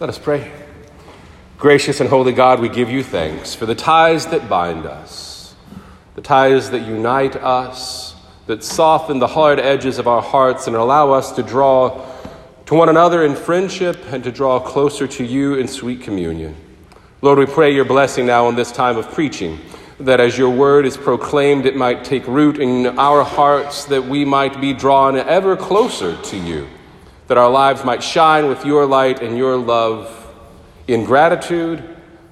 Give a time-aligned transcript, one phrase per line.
[0.00, 0.50] Let us pray.
[1.56, 5.54] Gracious and holy God, we give you thanks for the ties that bind us,
[6.16, 8.16] the ties that unite us,
[8.46, 12.04] that soften the hard edges of our hearts and allow us to draw
[12.66, 16.56] to one another in friendship and to draw closer to you in sweet communion.
[17.22, 19.60] Lord, we pray your blessing now in this time of preaching,
[20.00, 24.24] that as your word is proclaimed, it might take root in our hearts, that we
[24.24, 26.66] might be drawn ever closer to you,
[27.26, 30.20] that our lives might shine with your light and your love
[30.86, 31.82] in gratitude,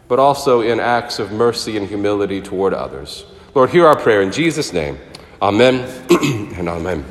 [0.09, 3.24] but also in acts of mercy and humility toward others.
[3.55, 4.98] Lord, hear our prayer in Jesus' name.
[5.41, 7.05] Amen and amen.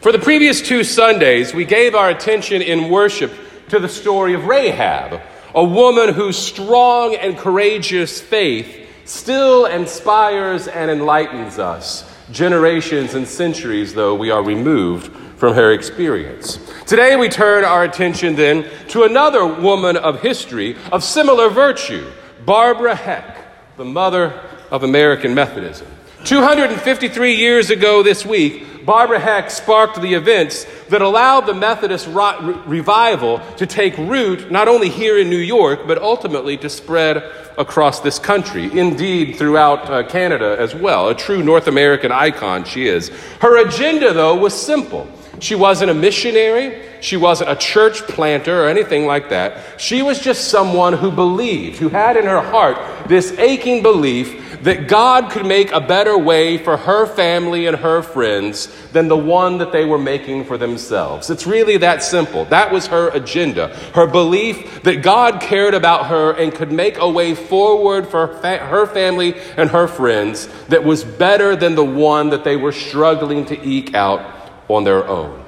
[0.00, 3.32] For the previous two Sundays, we gave our attention in worship
[3.70, 5.20] to the story of Rahab,
[5.54, 13.94] a woman whose strong and courageous faith still inspires and enlightens us, generations and centuries
[13.94, 16.58] though we are removed from her experience.
[16.86, 22.10] Today we turn our attention then to another woman of history of similar virtue,
[22.44, 25.86] Barbara Heck, the mother of American Methodism.
[26.24, 33.40] 253 years ago this week, Barbara Heck sparked the events that allowed the Methodist revival
[33.56, 37.18] to take root not only here in New York, but ultimately to spread
[37.58, 41.08] across this country, indeed throughout uh, Canada as well.
[41.08, 43.08] A true North American icon she is.
[43.40, 45.08] Her agenda, though, was simple
[45.40, 46.82] she wasn't a missionary.
[47.00, 49.80] She wasn't a church planter or anything like that.
[49.80, 54.88] She was just someone who believed, who had in her heart this aching belief that
[54.88, 59.58] God could make a better way for her family and her friends than the one
[59.58, 61.30] that they were making for themselves.
[61.30, 62.46] It's really that simple.
[62.46, 63.68] That was her agenda.
[63.94, 68.86] Her belief that God cared about her and could make a way forward for her
[68.86, 73.68] family and her friends that was better than the one that they were struggling to
[73.68, 74.35] eke out
[74.68, 75.44] on their own.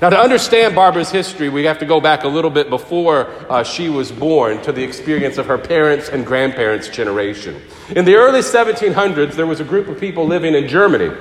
[0.00, 3.62] Now, to understand Barbara's history, we have to go back a little bit before uh,
[3.64, 7.60] she was born to the experience of her parents' and grandparents' generation.
[7.90, 11.14] In the early 1700s, there was a group of people living in Germany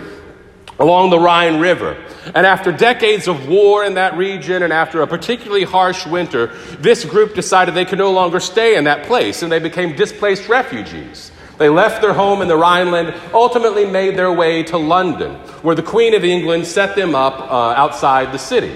[0.80, 1.98] along the Rhine River.
[2.34, 6.48] And after decades of war in that region and after a particularly harsh winter,
[6.80, 10.48] this group decided they could no longer stay in that place and they became displaced
[10.48, 11.32] refugees.
[11.60, 15.84] They left their home in the Rhineland, ultimately made their way to London, where the
[15.84, 18.74] Queen of England set them up uh, outside the city.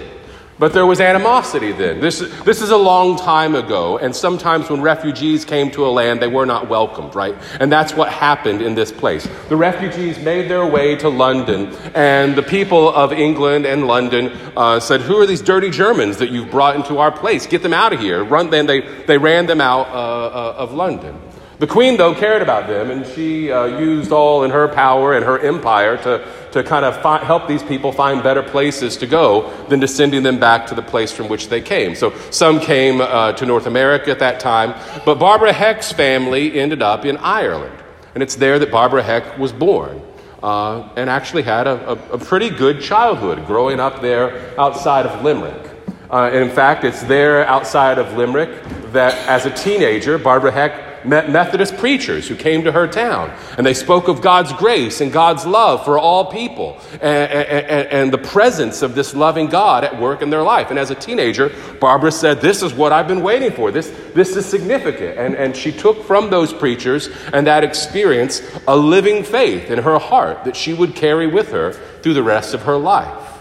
[0.59, 1.99] But there was animosity then.
[1.99, 6.21] This, this is a long time ago, and sometimes when refugees came to a land,
[6.21, 7.35] they were not welcomed, right?
[7.59, 9.27] And that's what happened in this place.
[9.49, 14.79] The refugees made their way to London, and the people of England and London uh,
[14.79, 17.47] said, Who are these dirty Germans that you've brought into our place?
[17.47, 18.23] Get them out of here.
[18.23, 21.19] Run, then they, they ran them out uh, uh of London.
[21.59, 25.23] The queen, though, cared about them, and she uh, used all in her power and
[25.23, 29.53] her empire to, to kind of fi- help these people find better places to go
[29.67, 31.93] than to sending them back to the place from which they came.
[31.93, 34.73] So some came uh, to North America at that time,
[35.05, 37.79] but Barbara Heck's family ended up in Ireland.
[38.15, 40.01] And it's there that Barbara Heck was born.
[40.41, 45.23] Uh, and actually had a, a, a, pretty good childhood growing up there outside of
[45.23, 45.71] Limerick.
[46.11, 48.49] Uh, in fact, it's there outside of Limerick
[48.91, 53.73] that as a teenager, Barbara Heck Methodist preachers who came to her town, and they
[53.73, 58.81] spoke of God's grace and God's love for all people and, and, and, the presence
[58.81, 60.69] of this loving God at work in their life.
[60.69, 63.71] And as a teenager, Barbara said, This is what I've been waiting for.
[63.71, 65.17] This, this is significant.
[65.17, 69.99] And, and she took from those preachers and that experience a living faith in her
[69.99, 73.39] heart that she would carry with her through the rest of her life.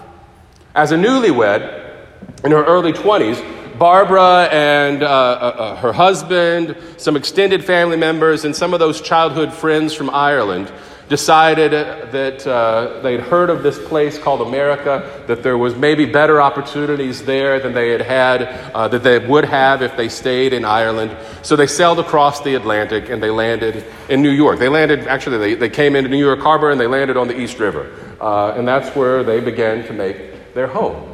[0.74, 1.80] As a newlywed,
[2.44, 8.44] in her early 20s, Barbara and uh, uh, uh, her husband, some extended family members,
[8.44, 10.72] and some of those childhood friends from Ireland
[11.08, 16.40] decided that uh, they'd heard of this place called America, that there was maybe better
[16.40, 18.42] opportunities there than they had had,
[18.72, 21.16] uh, that they would have if they stayed in Ireland.
[21.42, 24.60] So they sailed across the Atlantic and they landed in New York.
[24.60, 27.36] They landed, actually, they, they came into New York Harbor and they landed on the
[27.36, 27.92] East River.
[28.20, 31.11] Uh, and that's where they began to make their home.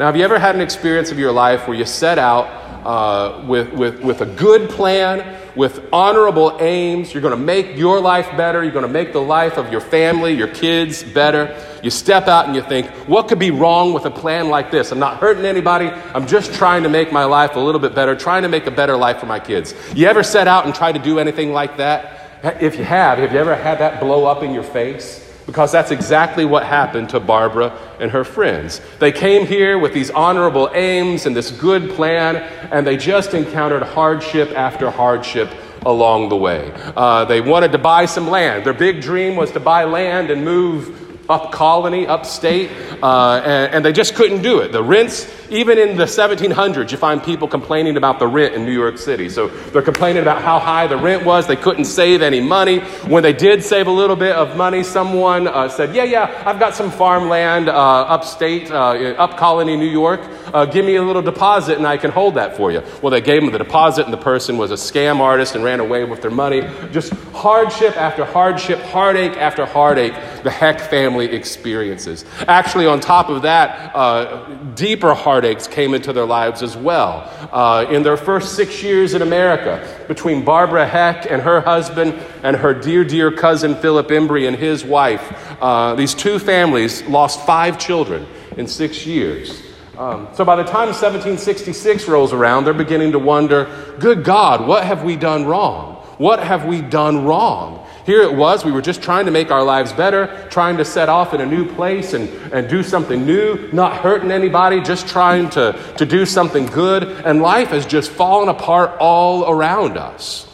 [0.00, 2.46] Now, have you ever had an experience of your life where you set out
[2.86, 7.12] uh, with, with, with a good plan, with honorable aims?
[7.12, 8.62] You're going to make your life better.
[8.62, 11.54] You're going to make the life of your family, your kids better.
[11.82, 14.90] You step out and you think, what could be wrong with a plan like this?
[14.90, 15.88] I'm not hurting anybody.
[15.88, 18.70] I'm just trying to make my life a little bit better, trying to make a
[18.70, 19.74] better life for my kids.
[19.94, 22.62] You ever set out and try to do anything like that?
[22.62, 25.29] If you have, have you ever had that blow up in your face?
[25.46, 28.80] Because that's exactly what happened to Barbara and her friends.
[28.98, 32.36] They came here with these honorable aims and this good plan,
[32.72, 35.50] and they just encountered hardship after hardship
[35.82, 36.72] along the way.
[36.96, 38.64] Uh, they wanted to buy some land.
[38.64, 42.70] Their big dream was to buy land and move up colony, upstate,
[43.02, 44.72] uh, and, and, they just couldn't do it.
[44.72, 48.72] The rents Even in the 1700s, you find people complaining about the rent in New
[48.72, 49.28] York City.
[49.28, 51.46] So they're complaining about how high the rent was.
[51.46, 52.78] They couldn't save any money.
[53.08, 56.60] When they did save a little bit of money, someone uh, said, Yeah, yeah, I've
[56.60, 60.20] got some farmland uh, upstate, uh, up Colony, New York.
[60.54, 62.82] Uh, give me a little deposit and I can hold that for you.
[63.02, 65.80] Well, they gave them the deposit, and the person was a scam artist and ran
[65.80, 66.62] away with their money.
[66.92, 72.24] Just hardship after hardship, heartache after heartache, the Heck family experiences.
[72.46, 77.26] Actually, on top of that, uh, deeper heartaches came into their lives as well.
[77.50, 82.54] Uh, in their first six years in America, between Barbara Heck and her husband and
[82.56, 85.24] her dear, dear cousin Philip Embury and his wife,
[85.62, 88.26] uh, these two families lost five children
[88.58, 89.62] in six years.
[89.96, 93.66] Um, so by the time 1766 rolls around, they're beginning to wonder
[93.98, 95.96] good God, what have we done wrong?
[96.18, 97.79] What have we done wrong?
[98.10, 101.08] Here it was, we were just trying to make our lives better, trying to set
[101.08, 105.48] off in a new place and, and do something new, not hurting anybody, just trying
[105.50, 107.04] to, to do something good.
[107.04, 110.48] And life has just fallen apart all around us.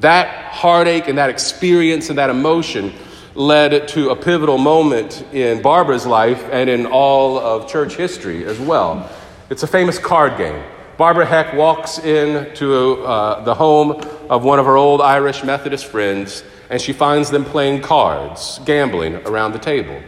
[0.00, 2.92] That heartache and that experience and that emotion
[3.34, 8.60] led to a pivotal moment in Barbara's life and in all of church history as
[8.60, 9.10] well.
[9.48, 10.62] It's a famous card game.
[10.98, 16.44] Barbara Heck walks into uh, the home of one of her old Irish Methodist friends
[16.70, 20.00] and she finds them playing cards, gambling around the table.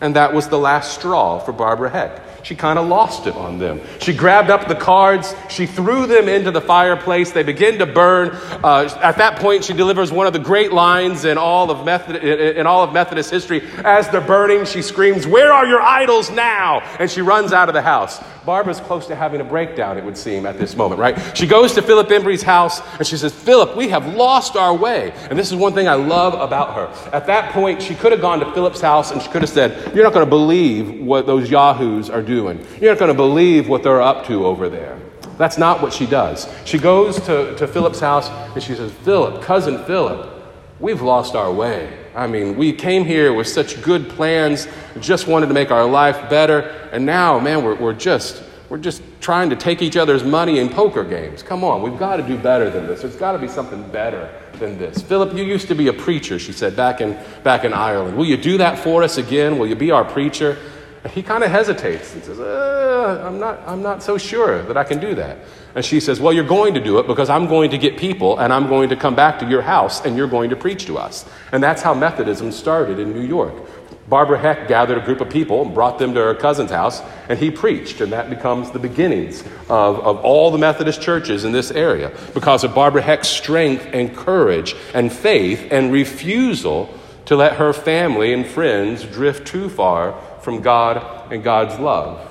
[0.00, 3.58] And that was the last straw for Barbara Heck she kind of lost it on
[3.58, 3.80] them.
[4.00, 7.32] She grabbed up the cards, she threw them into the fireplace.
[7.32, 8.30] They begin to burn.
[8.62, 12.22] Uh, at that point, she delivers one of the great lines in all of Method,
[12.22, 13.62] in all of Methodist history.
[13.84, 17.74] As they're burning, she screams, "Where are your idols now?" And she runs out of
[17.74, 18.20] the house.
[18.44, 21.18] Barbara's close to having a breakdown, it would seem, at this moment, right?
[21.36, 25.12] She goes to Philip Embury's house and she says, Philip, we have lost our way.
[25.30, 27.10] And this is one thing I love about her.
[27.14, 29.94] At that point, she could have gone to Philip's house and she could have said,
[29.94, 32.33] You're not going to believe what those yahoos are doing.
[32.80, 34.98] You're not going to believe what they're up to over there.
[35.38, 36.48] That's not what she does.
[36.64, 40.30] She goes to, to Philip's house and she says, Philip, cousin Philip,
[40.80, 41.98] we've lost our way.
[42.14, 44.68] I mean, we came here with such good plans,
[45.00, 46.60] just wanted to make our life better,
[46.92, 50.68] and now, man, we're, we're just we're just trying to take each other's money in
[50.68, 51.42] poker games.
[51.42, 53.02] Come on, we've got to do better than this.
[53.02, 55.02] There's got to be something better than this.
[55.02, 58.16] Philip, you used to be a preacher, she said, back in, back in Ireland.
[58.16, 59.58] Will you do that for us again?
[59.58, 60.58] Will you be our preacher?
[61.10, 64.84] He kind of hesitates and says, uh, I'm, not, I'm not so sure that I
[64.84, 65.38] can do that.
[65.74, 68.38] And she says, Well, you're going to do it because I'm going to get people
[68.38, 70.96] and I'm going to come back to your house and you're going to preach to
[70.96, 71.28] us.
[71.52, 73.54] And that's how Methodism started in New York.
[74.08, 77.38] Barbara Heck gathered a group of people and brought them to her cousin's house, and
[77.38, 79.40] he preached, and that becomes the beginnings
[79.70, 84.14] of, of all the Methodist churches in this area because of Barbara Heck's strength and
[84.14, 86.92] courage and faith and refusal
[87.24, 92.30] to let her family and friends drift too far from God and God's love.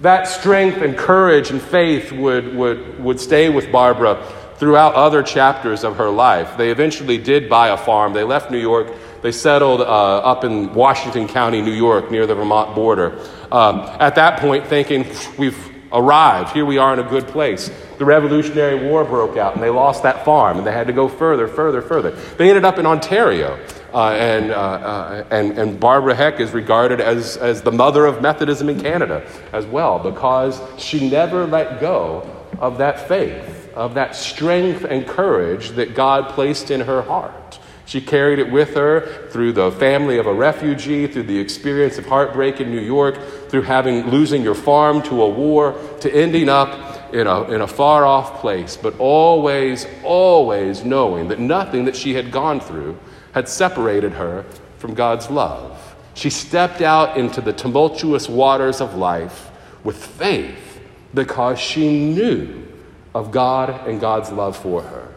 [0.00, 4.22] That strength and courage and faith would, would, would stay with Barbara
[4.56, 6.56] throughout other chapters of her life.
[6.58, 8.12] They eventually did buy a farm.
[8.12, 8.92] They left New York.
[9.22, 13.18] They settled uh, up in Washington County, New York, near the Vermont border.
[13.50, 15.06] Um, at that point, thinking,
[15.38, 15.58] we've
[15.92, 16.52] arrived.
[16.52, 17.70] Here we are in a good place.
[17.98, 21.08] The Revolutionary War broke out, and they lost that farm, and they had to go
[21.08, 22.10] further, further, further.
[22.10, 23.58] They ended up in Ontario.
[23.96, 28.20] Uh, and, uh, uh, and, and Barbara Heck is regarded as, as the mother of
[28.20, 34.14] Methodism in Canada as well, because she never let go of that faith, of that
[34.14, 37.58] strength and courage that God placed in her heart.
[37.86, 42.04] She carried it with her through the family of a refugee, through the experience of
[42.04, 47.14] heartbreak in New York, through having losing your farm to a war, to ending up
[47.14, 52.12] in a, in a far off place, but always, always knowing that nothing that she
[52.12, 52.98] had gone through
[53.36, 54.46] had separated her
[54.78, 55.94] from God's love.
[56.14, 59.50] She stepped out into the tumultuous waters of life
[59.84, 60.80] with faith
[61.12, 62.66] because she knew
[63.14, 65.12] of God and God's love for her.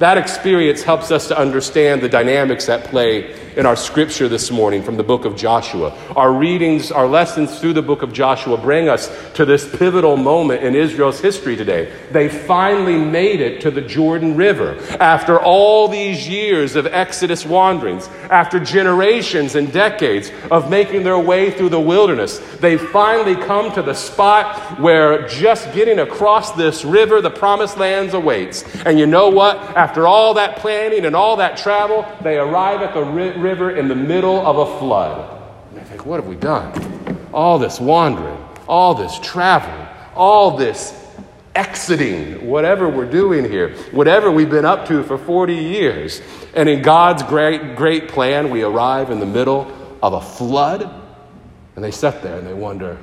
[0.00, 4.82] That experience helps us to understand the dynamics at play in our scripture this morning
[4.82, 5.96] from the book of Joshua.
[6.16, 10.62] Our readings, our lessons through the book of Joshua bring us to this pivotal moment
[10.62, 11.92] in Israel's history today.
[12.10, 18.08] They finally made it to the Jordan River after all these years of Exodus wanderings,
[18.30, 22.38] after generations and decades of making their way through the wilderness.
[22.60, 28.14] They finally come to the spot where just getting across this river, the promised lands
[28.14, 28.62] awaits.
[28.86, 29.56] And you know what?
[29.76, 33.02] After all that planning and all that travel, they arrive at the
[33.42, 35.40] river in the middle of a flood.
[35.70, 37.18] And they think, what have we done?
[37.32, 40.98] All this wandering, all this traveling, all this
[41.54, 46.22] exiting, whatever we're doing here, whatever we've been up to for 40 years.
[46.54, 49.70] And in God's great, great plan, we arrive in the middle
[50.02, 50.82] of a flood.
[51.76, 52.98] And they sit there and they wonder,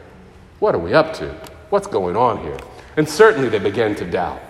[0.59, 1.29] What are we up to?
[1.69, 2.57] What's going on here?
[2.97, 4.41] And certainly they begin to doubt.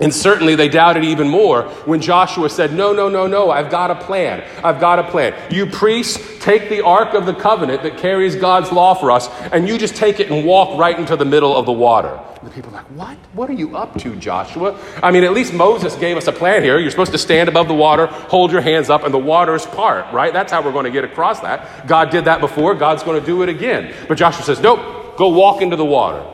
[0.00, 3.90] And certainly they doubted even more when Joshua said, No, no, no, no, I've got
[3.90, 4.44] a plan.
[4.62, 5.34] I've got a plan.
[5.50, 9.66] You priests, take the Ark of the Covenant that carries God's law for us, and
[9.66, 12.20] you just take it and walk right into the middle of the water.
[12.36, 13.16] And the people are like, What?
[13.32, 14.78] What are you up to, Joshua?
[15.02, 16.78] I mean, at least Moses gave us a plan here.
[16.78, 20.12] You're supposed to stand above the water, hold your hands up, and the waters part,
[20.12, 20.32] right?
[20.32, 21.88] That's how we're going to get across that.
[21.88, 23.92] God did that before, God's going to do it again.
[24.06, 26.24] But Joshua says, Nope, go walk into the water.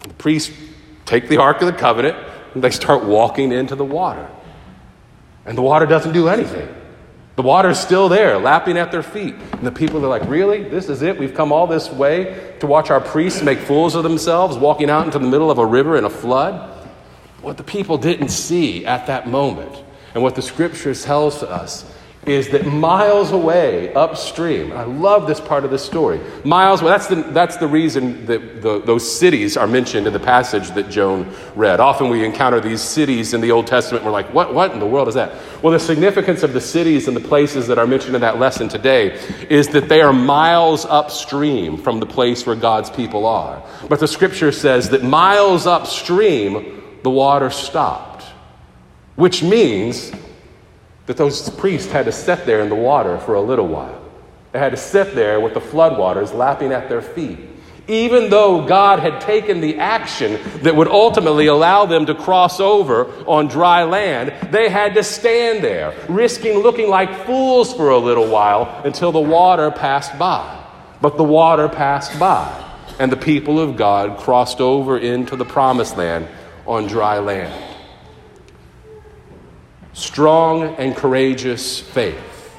[0.00, 0.52] The priests
[1.04, 2.16] take the Ark of the Covenant
[2.54, 4.28] they start walking into the water.
[5.44, 6.68] And the water doesn't do anything.
[7.34, 9.34] The water's still there, lapping at their feet.
[9.52, 10.62] And the people are like, Really?
[10.64, 11.18] This is it?
[11.18, 15.06] We've come all this way to watch our priests make fools of themselves, walking out
[15.06, 16.68] into the middle of a river in a flood?
[17.40, 19.82] What the people didn't see at that moment,
[20.14, 21.90] and what the scripture tells us,
[22.24, 26.20] is that miles away upstream, I love this part of the story.
[26.44, 30.20] Miles away, that's the, that's the reason that the, those cities are mentioned in the
[30.20, 31.80] passage that Joan read.
[31.80, 34.86] Often we encounter these cities in the Old Testament, we're like, what, what in the
[34.86, 35.32] world is that?
[35.62, 38.68] Well, the significance of the cities and the places that are mentioned in that lesson
[38.68, 39.18] today
[39.50, 43.64] is that they are miles upstream from the place where God's people are.
[43.88, 48.22] But the scripture says that miles upstream, the water stopped,
[49.16, 50.12] which means
[51.06, 54.00] that those priests had to sit there in the water for a little while.
[54.52, 57.38] They had to sit there with the floodwaters lapping at their feet.
[57.88, 63.06] Even though God had taken the action that would ultimately allow them to cross over
[63.26, 68.28] on dry land, they had to stand there, risking looking like fools for a little
[68.28, 70.60] while until the water passed by.
[71.00, 72.46] But the water passed by,
[73.00, 76.28] and the people of God crossed over into the promised land
[76.66, 77.71] on dry land
[79.92, 82.54] strong and courageous faith.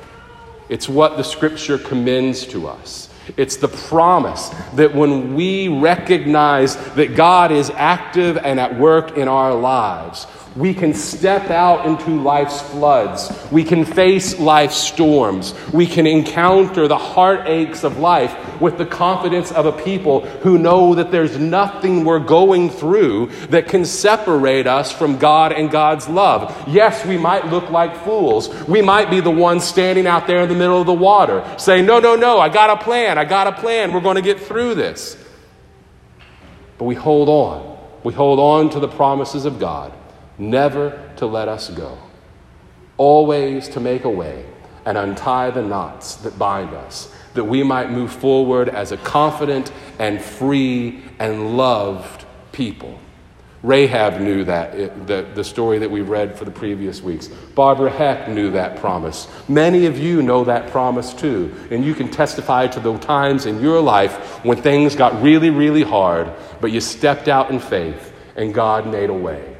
[0.69, 3.09] It's what the scripture commends to us.
[3.37, 9.27] It's the promise that when we recognize that God is active and at work in
[9.27, 13.31] our lives, we can step out into life's floods.
[13.51, 15.55] We can face life's storms.
[15.73, 20.95] We can encounter the heartaches of life with the confidence of a people who know
[20.95, 26.65] that there's nothing we're going through that can separate us from God and God's love.
[26.65, 28.47] Yes, we might look like fools.
[28.63, 31.85] We might be the ones standing out there in the middle of the water saying,
[31.85, 33.17] No, no, no, I got a plan.
[33.17, 33.91] I got a plan.
[33.91, 35.17] We're going to get through this.
[36.77, 37.77] But we hold on.
[38.05, 39.91] We hold on to the promises of God
[40.37, 41.97] never to let us go,
[42.95, 44.45] always to make a way
[44.85, 49.71] and untie the knots that bind us, that we might move forward as a confident
[49.99, 52.99] and free and loved people.
[53.63, 57.29] Rahab knew that, the, the story that we read for the previous weeks.
[57.55, 59.29] Barbara Heck knew that promise.
[59.47, 61.55] Many of you know that promise too.
[61.71, 65.83] And you can testify to the times in your life when things got really, really
[65.83, 69.52] hard, but you stepped out in faith and God made a way.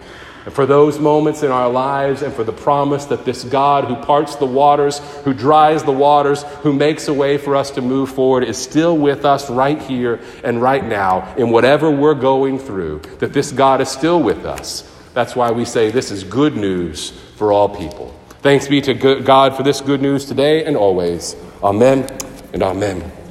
[0.45, 3.95] And for those moments in our lives, and for the promise that this God who
[3.95, 8.09] parts the waters, who dries the waters, who makes a way for us to move
[8.11, 12.99] forward, is still with us right here and right now in whatever we're going through,
[13.19, 14.89] that this God is still with us.
[15.13, 18.13] That's why we say this is good news for all people.
[18.41, 21.37] Thanks be to God for this good news today and always.
[21.63, 22.05] Amen
[22.51, 23.22] and amen.